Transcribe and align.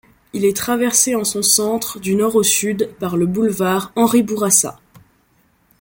Il 0.33 0.45
est 0.45 0.57
traversé 0.57 1.13
en 1.13 1.23
son 1.23 1.43
centre, 1.43 1.99
du 1.99 2.15
nord 2.15 2.33
au 2.35 2.41
sud, 2.41 2.89
par 2.99 3.17
le 3.17 3.27
boulevard 3.27 3.91
Henri-Bourassa. 3.95 4.79